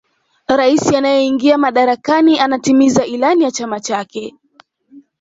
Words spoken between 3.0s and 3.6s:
ilani ya